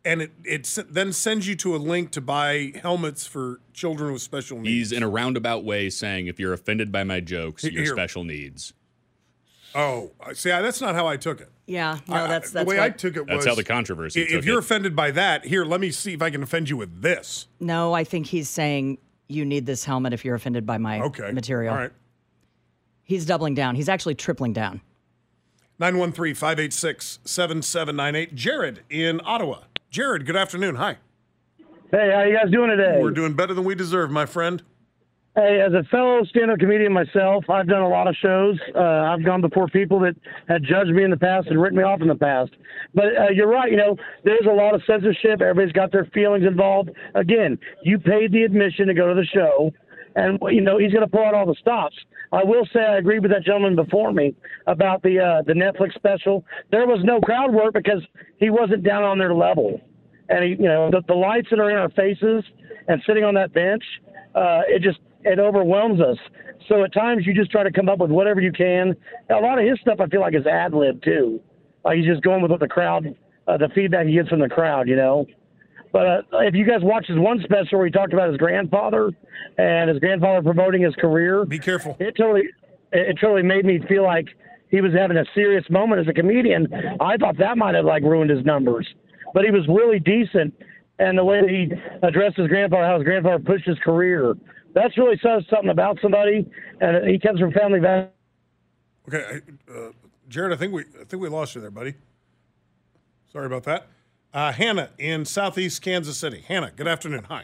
[0.06, 4.22] and it it then sends you to a link to buy helmets for children with
[4.22, 4.68] special needs.
[4.70, 8.74] He's in a roundabout way saying, if you're offended by my jokes, you're special needs.
[9.76, 11.50] Oh, I- see, I- that's not how I took it.
[11.66, 13.56] Yeah, no, I- I- that's that's the way what, I took it was That's how
[13.56, 14.66] the controversy If took you're it.
[14.66, 17.48] offended by that, here, let me see if I can offend you with this.
[17.60, 21.32] No, I think he's saying you need this helmet if you're offended by my Okay,
[21.32, 21.74] material.
[21.74, 21.92] all right.
[23.04, 23.76] He's doubling down.
[23.76, 24.82] He's actually tripling down.
[25.80, 28.36] 913 586 7798.
[28.36, 29.62] Jared in Ottawa.
[29.94, 30.74] Jared, good afternoon.
[30.74, 30.98] Hi.
[31.92, 32.98] Hey, how you guys doing today?
[33.00, 34.64] We're doing better than we deserve, my friend.
[35.36, 38.58] Hey, as a fellow stand-up comedian myself, I've done a lot of shows.
[38.76, 40.16] Uh, I've gone before people that
[40.48, 42.54] had judged me in the past and written me off in the past.
[42.96, 43.70] But uh, you're right.
[43.70, 45.42] You know, there's a lot of censorship.
[45.42, 46.90] Everybody's got their feelings involved.
[47.14, 49.72] Again, you paid the admission to go to the show,
[50.16, 51.96] and you know he's going to pull out all the stops.
[52.34, 55.94] I will say I agree with that gentleman before me about the uh, the Netflix
[55.94, 56.44] special.
[56.72, 58.02] There was no crowd work because
[58.40, 59.80] he wasn't down on their level,
[60.30, 62.44] and he, you know the, the lights that are in our faces
[62.88, 63.84] and sitting on that bench,
[64.34, 66.18] uh, it just it overwhelms us.
[66.68, 68.96] So at times you just try to come up with whatever you can.
[69.30, 71.40] A lot of his stuff I feel like is ad lib too.
[71.86, 73.16] Like he's just going with what the crowd,
[73.48, 75.28] uh, the feedback he gets from the crowd, you know.
[75.94, 79.12] But uh, if you guys watch his one special where he talked about his grandfather
[79.60, 81.96] and his grandfather promoting his career, be careful.
[82.00, 82.50] It totally,
[82.92, 84.28] it totally made me feel like
[84.70, 86.68] he was having a serious moment as a comedian.
[87.00, 88.88] I thought that might have like ruined his numbers,
[89.36, 90.54] but he was really decent.
[90.98, 94.34] And the way that he addressed his grandfather, how his grandfather pushed his career,
[94.74, 96.50] that's really says something about somebody.
[96.82, 98.10] And he comes from family values.
[99.08, 99.90] Okay, uh,
[100.28, 101.94] Jared, I think we I think we lost you there, buddy.
[103.32, 103.90] Sorry about that.
[104.34, 106.44] Uh, Hannah in Southeast Kansas City.
[106.48, 107.24] Hannah, good afternoon.
[107.30, 107.44] Hi.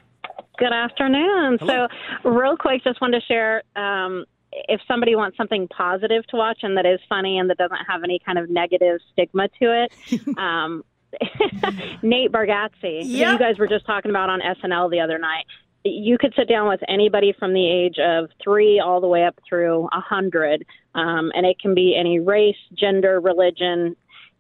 [0.58, 1.58] Good afternoon.
[1.60, 1.88] Hello.
[2.24, 6.60] So, real quick, just wanted to share um, if somebody wants something positive to watch
[6.64, 10.38] and that is funny and that doesn't have any kind of negative stigma to it.
[10.38, 10.84] um,
[12.02, 13.34] Nate Bargatze, who Yep.
[13.34, 15.46] you guys were just talking about on SNL the other night.
[15.86, 19.40] You could sit down with anybody from the age of three all the way up
[19.48, 23.96] through a hundred, um, and it can be any race, gender, religion,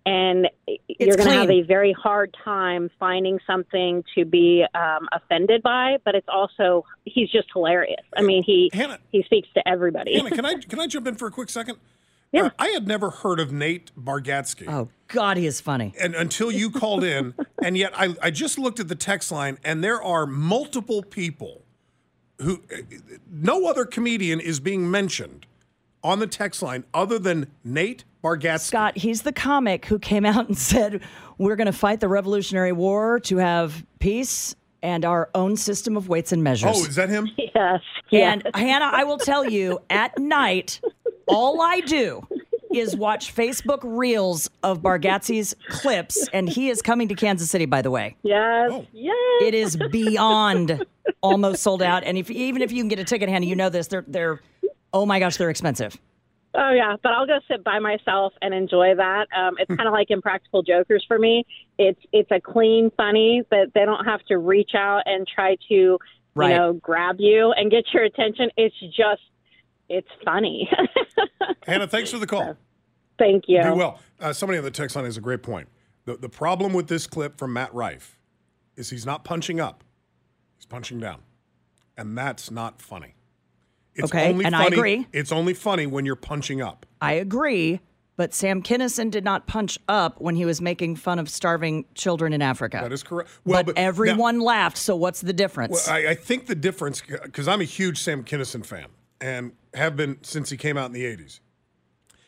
[0.05, 0.47] and
[0.87, 5.97] you're going to have a very hard time finding something to be um, offended by.
[6.03, 8.03] But it's also he's just hilarious.
[8.15, 8.71] I mean, he
[9.11, 10.15] he speaks to everybody.
[10.15, 11.77] Hannah, can I can I jump in for a quick second?
[12.31, 12.51] Yeah.
[12.59, 14.67] I had never heard of Nate Bargatze.
[14.67, 15.93] Oh God, he is funny.
[15.99, 17.33] And until you called in,
[17.63, 21.63] and yet I, I just looked at the text line, and there are multiple people
[22.39, 22.61] who
[23.29, 25.45] no other comedian is being mentioned
[26.03, 28.61] on the text line other than Nate Bargatze.
[28.61, 31.01] Scott, he's the comic who came out and said,
[31.37, 36.07] We're going to fight the Revolutionary War to have peace and our own system of
[36.07, 36.71] weights and measures.
[36.73, 37.29] Oh, is that him?
[37.55, 37.81] Yes.
[38.13, 40.79] And Hannah, I will tell you, at night,
[41.27, 42.25] all I do
[42.73, 47.81] is watch Facebook reels of Bargatze's clips, and he is coming to Kansas City, by
[47.81, 48.15] the way.
[48.23, 48.69] Yes.
[48.71, 48.85] Oh.
[48.93, 49.15] Yes.
[49.41, 50.85] It is beyond
[51.21, 52.03] almost sold out.
[52.03, 54.41] And if even if you can get a ticket, Hannah, you know this, they're they're
[54.93, 55.97] oh my gosh, they're expensive.
[56.55, 59.27] Oh yeah, but I'll go sit by myself and enjoy that.
[59.35, 61.45] Um, it's kind of like Impractical Jokers for me.
[61.77, 65.97] It's it's a clean funny that they don't have to reach out and try to
[66.35, 66.51] Right.
[66.51, 68.49] you know grab you and get your attention.
[68.55, 69.21] It's just
[69.89, 70.69] it's funny.
[71.67, 72.55] Hannah, thanks for the call.
[73.17, 73.61] Thank you.
[73.61, 73.99] Be well.
[74.19, 75.67] Uh, somebody on the text line has a great point.
[76.05, 78.17] The, the problem with this clip from Matt Rife
[78.75, 79.83] is he's not punching up,
[80.57, 81.21] he's punching down.
[81.97, 83.15] And that's not funny.
[83.99, 85.07] It's Okay, only and I funny, agree.
[85.13, 86.85] It's only funny when you're punching up.
[87.01, 87.79] I agree,
[88.17, 92.33] but Sam Kinison did not punch up when he was making fun of starving children
[92.33, 92.79] in Africa.
[92.81, 93.29] That is correct.
[93.45, 94.77] Well, but, but now- everyone laughed.
[94.77, 95.85] So what's the difference?
[95.87, 98.87] Well, I, I think the difference, because I'm a huge Sam Kinison fan
[99.21, 101.39] and have been since he came out in the 80s.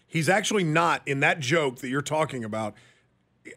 [0.07, 2.75] He's actually not in that joke that you're talking about.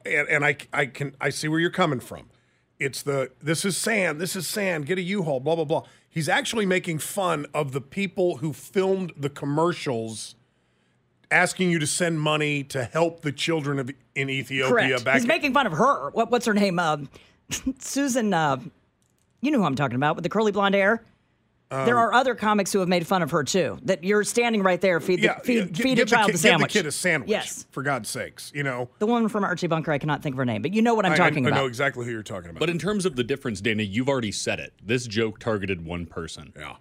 [0.07, 2.31] And, and I, I can I see where you're coming from.
[2.79, 5.83] It's the this is sand, this is sand, get a U-Haul, blah, blah, blah.
[6.15, 10.37] He's actually making fun of the people who filmed the commercials
[11.29, 15.05] asking you to send money to help the children of, in Ethiopia Correct.
[15.05, 16.11] back He's making fun of her.
[16.11, 16.79] What, what's her name?
[16.79, 16.99] Uh,
[17.81, 18.33] Susan.
[18.33, 18.59] Uh,
[19.41, 21.03] you know who I'm talking about with the curly blonde hair.
[21.71, 23.79] There Um, are other comics who have made fun of her too.
[23.83, 26.27] That you're standing right there, feed the, yeah, feed, yeah, feed give a the child
[26.27, 26.73] kid- the sandwich.
[26.73, 27.31] Give the kid a sandwich.
[27.31, 28.91] Yes, For God's sakes, you know.
[28.99, 29.91] the woman from Archie Bunker.
[29.91, 31.49] I cannot think of her name, but you know what I'm I- I- talking I
[31.49, 31.57] about.
[31.59, 32.61] I know exactly who you're talking about.
[32.61, 34.73] But in terms of the difference, Dana, you've already said it.
[34.85, 36.53] This joke targeted one person.
[36.57, 36.77] Yeah.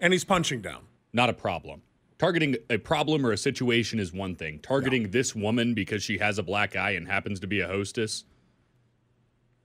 [0.00, 0.82] And he's punching down.
[1.12, 1.82] Not a problem.
[2.18, 4.58] Targeting a problem or a situation is one thing.
[4.58, 8.24] Targeting this woman because she has a black eye and happens to be a hostess.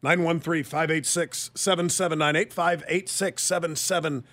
[0.02, 2.54] 913 586 7798.
[2.54, 4.26] 586 7798.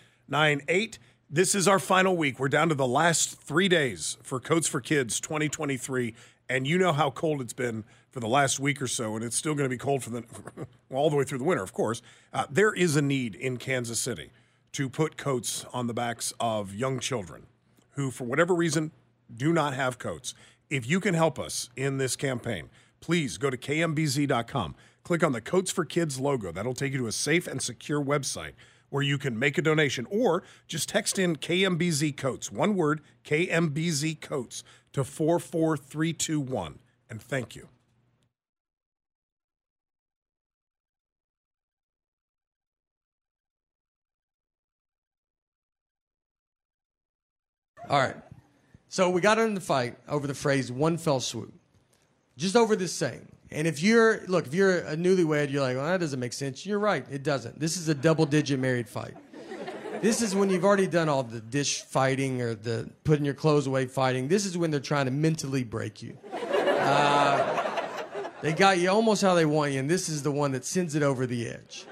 [1.31, 2.39] This is our final week.
[2.39, 6.15] We're down to the last three days for Coats for Kids 2023.
[6.49, 9.37] And you know how cold it's been for the last week or so, and it's
[9.37, 10.25] still going to be cold for the
[10.91, 12.03] all the way through the winter, of course.
[12.33, 14.31] Uh, there is a need in Kansas City
[14.73, 17.47] to put coats on the backs of young children
[17.93, 18.93] who, for whatever reason,
[19.35, 20.35] do not have coats.
[20.69, 22.69] If you can help us in this campaign,
[23.01, 24.75] please go to kmbz.com.
[25.03, 26.53] Click on the Coats for Kids logo.
[26.53, 28.53] That'll take you to a safe and secure website
[28.93, 34.21] where you can make a donation or just text in KMBZ Coats, one word, KMBZ
[34.21, 34.63] Coats,
[34.93, 36.79] to 44321.
[37.09, 37.69] And thank you.
[47.89, 48.17] All right.
[48.89, 51.53] So we got in the fight over the phrase "one fell swoop,"
[52.37, 53.27] just over this saying.
[53.53, 56.65] And if you're look, if you're a newlywed, you're like, well, that doesn't make sense.
[56.65, 57.61] You're right, it doesn't.
[57.61, 59.15] This is a double-digit married fight.
[60.01, 63.69] This is when you've already done all the dish fighting or the putting your clothes
[63.69, 64.27] away fighting.
[64.27, 66.19] This is when they're trying to mentally break you.
[66.33, 67.61] Uh,
[68.41, 70.97] they got you almost how they want you, and this is the one that sends
[70.97, 71.87] it over the edge.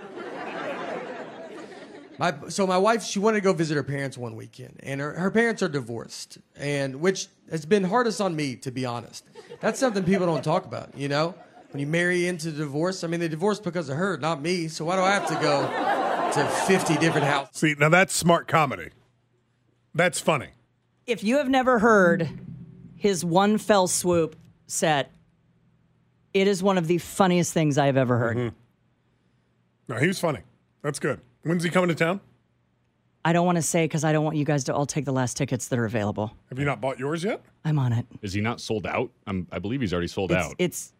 [2.18, 5.12] My, so my wife, she wanted to go visit her parents one weekend, and her,
[5.12, 9.24] her parents are divorced, and which has been hardest on me, to be honest.
[9.60, 11.34] That's something people don't talk about, you know.
[11.72, 14.68] When you marry into divorce, I mean, they divorced because of her, not me.
[14.68, 15.62] So why do I have to go
[16.32, 17.56] to 50 different houses?
[17.56, 18.90] See, now that's smart comedy.
[19.94, 20.48] That's funny.
[21.06, 22.28] If you have never heard
[22.96, 25.12] his one fell swoop set,
[26.34, 28.36] it is one of the funniest things I have ever heard.
[28.36, 28.56] Mm-hmm.
[29.88, 30.40] No, he was funny.
[30.82, 31.20] That's good.
[31.42, 32.20] When's he coming to town?
[33.24, 35.12] I don't want to say because I don't want you guys to all take the
[35.12, 36.32] last tickets that are available.
[36.48, 37.42] Have you not bought yours yet?
[37.64, 38.06] I'm on it.
[38.22, 39.10] Is he not sold out?
[39.26, 40.54] I'm, I believe he's already sold It's out.
[40.58, 40.92] it's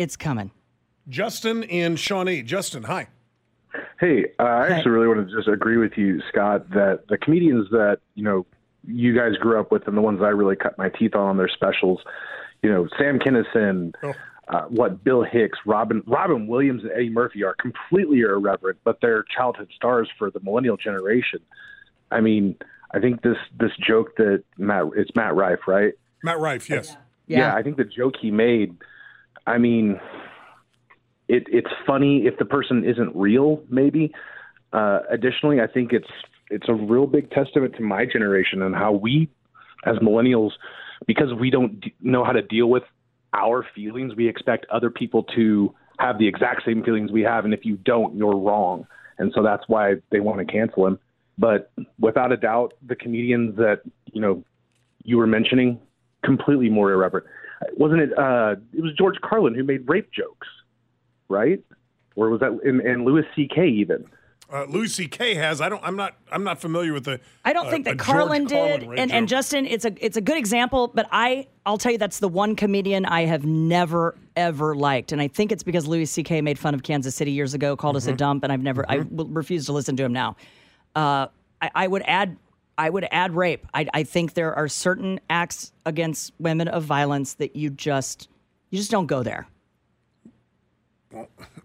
[0.00, 0.50] it's coming.
[1.08, 2.42] Justin and Shawnee.
[2.42, 3.08] Justin, hi.
[4.00, 4.74] Hey, uh, I Hey.
[4.74, 8.46] actually really want to just agree with you, Scott, that the comedians that you know
[8.86, 11.36] you guys grew up with and the ones I really cut my teeth on on
[11.36, 12.00] their specials,
[12.62, 13.92] you know, Sam Kinison,
[14.48, 19.22] uh, what Bill Hicks, Robin Robin Williams, and Eddie Murphy are completely irreverent, but they're
[19.24, 21.40] childhood stars for the millennial generation.
[22.10, 22.56] I mean,
[22.92, 25.92] I think this this joke that Matt it's Matt Rife, right?
[26.22, 26.96] Matt Rife, yes.
[27.26, 27.54] Yeah.
[27.54, 28.76] I think the joke he made,
[29.46, 30.00] I mean,
[31.28, 34.12] it it's funny if the person isn't real, maybe.
[34.72, 36.10] Uh, additionally, I think it's
[36.50, 39.30] it's a real big testament to my generation and how we,
[39.84, 40.50] as millennials,
[41.06, 42.82] because we don't d- know how to deal with
[43.32, 47.54] our feelings, we expect other people to have the exact same feelings we have, and
[47.54, 48.86] if you don't, you're wrong.
[49.18, 50.98] And so that's why they want to cancel him.
[51.38, 53.82] But without a doubt, the comedians that
[54.12, 54.44] you know
[55.04, 55.78] you were mentioning
[56.24, 57.26] completely more irreverent.
[57.76, 58.18] Wasn't it?
[58.18, 60.48] Uh, it was George Carlin who made rape jokes,
[61.28, 61.62] right?
[62.16, 63.68] Or was that and, and Louis C.K.
[63.68, 64.06] even?
[64.52, 65.34] Uh, Louis C.K.
[65.34, 65.60] has.
[65.60, 65.82] I don't.
[65.84, 66.16] I'm not.
[66.32, 67.20] I'm not familiar with the.
[67.44, 69.28] I don't uh, think that George Carlin did, rape and, and.
[69.28, 70.88] Justin, it's a it's a good example.
[70.88, 75.20] But I I'll tell you that's the one comedian I have never ever liked, and
[75.20, 76.40] I think it's because Louis C.K.
[76.40, 78.16] made fun of Kansas City years ago, called us a Mm-hmm.
[78.16, 80.34] dump, and I've never I will refuse to listen to him now.
[80.96, 81.28] Uh,
[81.62, 82.36] I, I would add
[82.78, 83.66] I would add rape.
[83.74, 88.28] I I think there are certain acts against women of violence that you just
[88.70, 89.46] you just don't go there.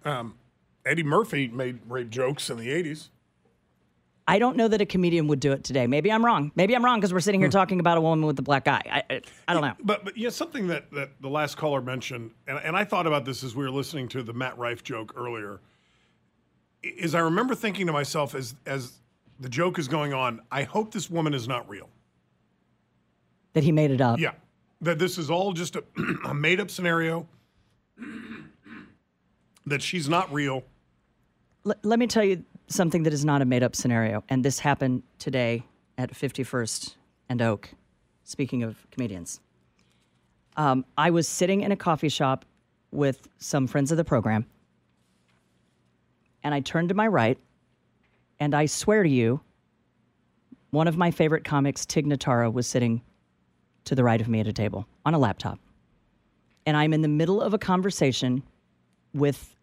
[0.05, 0.35] um,
[0.85, 3.09] Eddie Murphy made rape jokes in the '80s.
[4.27, 5.85] I don't know that a comedian would do it today.
[5.85, 6.51] Maybe I'm wrong.
[6.55, 8.81] Maybe I'm wrong because we're sitting here talking about a woman with a black eye.
[8.91, 9.75] I, I, I don't know.
[9.83, 13.25] But but yeah, something that that the last caller mentioned, and and I thought about
[13.25, 15.59] this as we were listening to the Matt Rife joke earlier.
[16.81, 18.93] Is I remember thinking to myself as as
[19.39, 21.89] the joke is going on, I hope this woman is not real.
[23.53, 24.19] That he made it up.
[24.19, 24.31] Yeah,
[24.81, 25.83] that this is all just a,
[26.25, 27.27] a made up scenario.
[29.65, 30.63] That she's not real.
[31.65, 34.23] L- let me tell you something that is not a made up scenario.
[34.29, 35.63] And this happened today
[35.97, 36.95] at 51st
[37.29, 37.69] and Oak.
[38.23, 39.39] Speaking of comedians,
[40.57, 42.45] um, I was sitting in a coffee shop
[42.91, 44.45] with some friends of the program,
[46.43, 47.37] and I turned to my right,
[48.39, 49.41] and I swear to you,
[50.71, 53.01] one of my favorite comics, Tig Notaro, was sitting
[53.85, 55.59] to the right of me at a table on a laptop.
[56.65, 58.43] And I'm in the middle of a conversation
[59.13, 59.55] with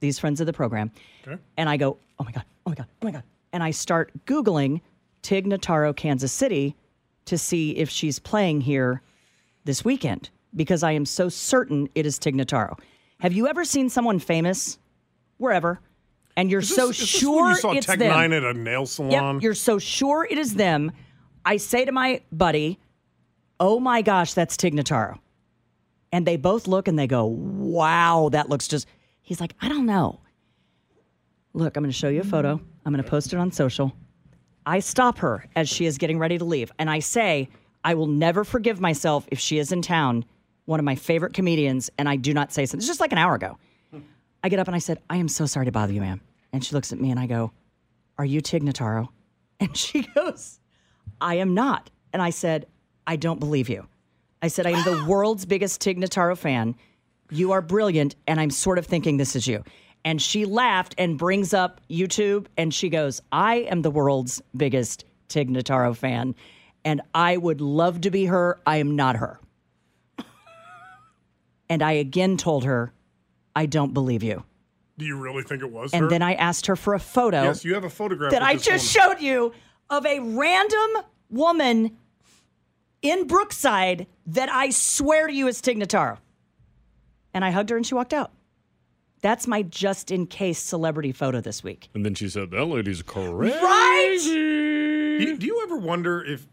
[0.00, 0.90] these friends of the program.
[1.26, 1.40] Okay.
[1.56, 3.22] And I go, oh my God, oh my God, oh my God.
[3.52, 4.80] And I start Googling
[5.22, 6.76] Tig Notaro, Kansas City
[7.24, 9.02] to see if she's playing here
[9.64, 12.78] this weekend because I am so certain it is Tig Notaro.
[13.20, 14.78] Have you ever seen someone famous
[15.38, 15.80] wherever
[16.36, 18.08] and you're this- so is this when sure you saw it's Tech them?
[18.10, 19.10] Nine at a nail salon.
[19.36, 20.92] Yep, you're so sure it is them.
[21.44, 22.78] I say to my buddy,
[23.60, 25.18] "Oh my gosh, that's Tig Notaro,"
[26.12, 28.86] and they both look and they go, "Wow, that looks just."
[29.22, 30.20] He's like, "I don't know."
[31.52, 32.60] Look, I'm going to show you a photo.
[32.84, 33.92] I'm going to post it on social.
[34.66, 37.48] I stop her as she is getting ready to leave, and I say,
[37.84, 40.24] "I will never forgive myself if she is in town."
[40.66, 42.78] One of my favorite comedians, and I do not say something.
[42.80, 43.56] It's just like an hour ago.
[44.42, 46.20] I get up and I said, I am so sorry to bother you, ma'am.
[46.56, 47.52] And she looks at me and I go,
[48.16, 49.08] Are you Tig Notaro?
[49.60, 50.58] And she goes,
[51.20, 51.90] I am not.
[52.14, 52.66] And I said,
[53.06, 53.86] I don't believe you.
[54.42, 56.76] I said, I am the world's biggest Tig Notaro fan.
[57.30, 58.16] You are brilliant.
[58.26, 59.64] And I'm sort of thinking this is you.
[60.04, 65.04] And she laughed and brings up YouTube and she goes, I am the world's biggest
[65.28, 66.34] Tig Notaro fan.
[66.86, 68.58] And I would love to be her.
[68.66, 69.38] I am not her.
[71.68, 72.94] and I again told her,
[73.54, 74.44] I don't believe you.
[74.98, 76.08] Do you really think it was And her?
[76.08, 78.96] then I asked her for a photo Yes, you have a photograph that I just
[78.96, 79.16] woman.
[79.18, 79.52] showed you
[79.90, 80.90] of a random
[81.28, 81.96] woman
[83.02, 86.18] in Brookside that I swear to you is Tig Notaro.
[87.34, 88.32] And I hugged her and she walked out.
[89.20, 91.88] That's my just in case celebrity photo this week.
[91.94, 94.18] And then she said, "That lady's crazy." Right?
[94.22, 96.46] Do you, do you ever wonder if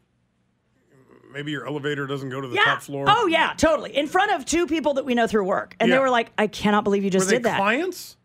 [1.31, 2.63] maybe your elevator doesn't go to the yeah.
[2.65, 3.05] top floor?
[3.07, 3.95] Oh yeah, totally.
[3.95, 5.95] In front of two people that we know through work, and Yeah.
[5.95, 8.17] they were like, "I cannot believe you just Were they did that." clients?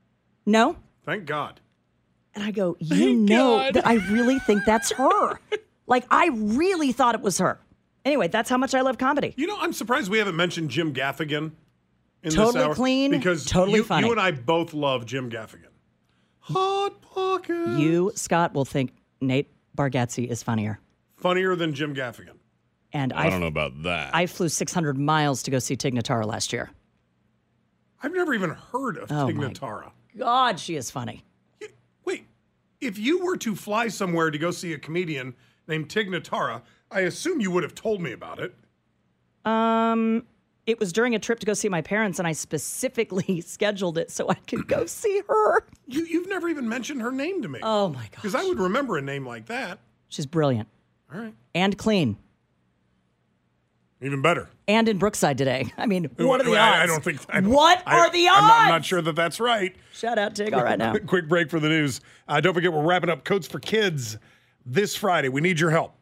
[0.48, 0.76] No.
[1.04, 1.60] Thank God.
[2.34, 5.38] And I go, you know that I really think that's her.
[5.86, 7.60] like I really thought it was her.
[8.04, 9.34] Anyway, that's how much I love comedy.
[9.36, 11.52] You know, I'm surprised we haven't mentioned Jim Gaffigan
[12.22, 12.74] in Totally this hour.
[12.74, 14.06] clean, Because totally you, funny.
[14.06, 15.66] you and I both love Jim Gaffigan.
[16.40, 17.78] Hot pocket.
[17.78, 20.78] You, Scott, will think Nate Bargatze is funnier.
[21.16, 22.36] Funnier than Jim Gaffigan.
[22.92, 24.14] And I I, don't know about that.
[24.14, 26.70] I flew 600 miles to go see Tig Notaro last year.
[28.02, 29.90] I've never even heard of Oh Tig my Notaro.
[30.16, 31.24] God, she is funny.
[32.04, 32.26] Wait,
[32.80, 35.34] if you were to fly somewhere to go see a comedian
[35.66, 38.54] named Tig Notara, I assume you would have told me about it.
[39.44, 40.26] Um,
[40.66, 44.10] it was during a trip to go see my parents, and I specifically scheduled it
[44.10, 45.64] so I could go see her.
[45.86, 47.60] You, you've never even mentioned her name to me.
[47.62, 48.10] Oh my god!
[48.12, 49.78] Because I would remember a name like that.
[50.08, 50.68] She's brilliant
[51.12, 51.34] All right.
[51.54, 52.16] and clean,
[54.00, 54.48] Even better.
[54.68, 55.72] And in Brookside today.
[55.78, 56.82] I mean, what are the odds?
[56.82, 57.20] I don't think.
[57.28, 59.74] I don't- what I- are the I'm not, I'm not sure that that's right.
[59.92, 60.94] Shout out Tig all right now.
[61.06, 62.00] Quick break for the news.
[62.28, 64.18] Uh, don't forget, we're wrapping up Coats for Kids
[64.64, 65.28] this Friday.
[65.28, 65.94] We need your help.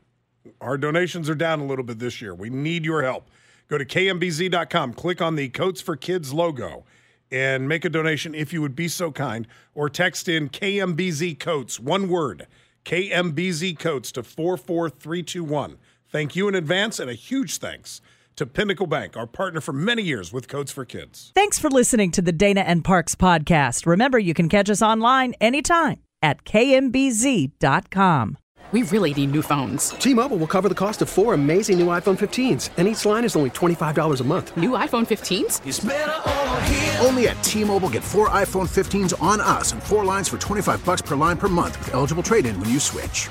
[0.61, 2.35] Our donations are down a little bit this year.
[2.35, 3.31] We need your help.
[3.69, 6.85] Go to kmbz.com, click on the Coats for Kids logo,
[7.33, 11.81] and make a donation if you would be so kind, or text in KMBZ Coats,
[11.81, 12.47] one word,
[12.85, 15.79] KMBZ Coats to 44321.
[16.09, 18.01] Thank you in advance, and a huge thanks
[18.37, 21.33] to Pinnacle Bank, our partner for many years with Coats for Kids.
[21.35, 23.87] Thanks for listening to the Dana and Parks podcast.
[23.87, 28.39] Remember, you can catch us online anytime at kmbz.com.
[28.73, 29.91] We really need new phones.
[29.91, 33.37] T-Mobile will cover the cost of four amazing new iPhone 15s, and each line is
[33.37, 34.57] only $25 a month.
[34.57, 37.05] New iPhone 15s?
[37.05, 41.01] Only at T-Mobile, get four iPhone 15s on us and four lines for 25 bucks
[41.01, 43.31] per line per month with eligible trade-in when you switch.